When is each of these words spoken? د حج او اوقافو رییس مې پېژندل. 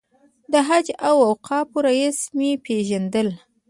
د 0.51 0.53
حج 0.67 0.87
او 1.07 1.15
اوقافو 1.29 1.77
رییس 1.87 2.19
مې 2.37 2.51
پېژندل. 2.65 3.29